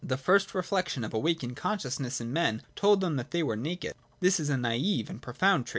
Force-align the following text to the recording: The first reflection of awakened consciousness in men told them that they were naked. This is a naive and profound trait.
The 0.03 0.17
first 0.17 0.55
reflection 0.55 1.03
of 1.03 1.13
awakened 1.13 1.57
consciousness 1.57 2.19
in 2.19 2.33
men 2.33 2.63
told 2.75 3.01
them 3.01 3.17
that 3.17 3.29
they 3.29 3.43
were 3.43 3.55
naked. 3.55 3.93
This 4.19 4.39
is 4.39 4.49
a 4.49 4.57
naive 4.57 5.11
and 5.11 5.21
profound 5.21 5.67
trait. 5.67 5.69